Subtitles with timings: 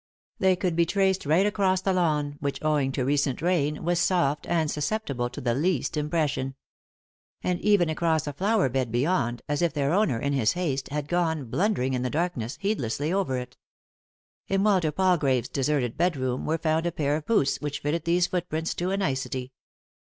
[0.39, 4.47] They could be traced right across the lawn, which, owing to recent rain, was soft
[4.47, 6.55] and susceptible to the least impression;
[7.43, 11.07] and even across a flower bed beyond, as if their owner, in his haste, had
[11.07, 13.57] gone, blundering in the darkness, heedlessly over it.
[14.47, 18.73] In Walter Palgrave's deserted bedroom were found a pair of boots which fitted these footprints
[18.73, 19.53] to a nicety.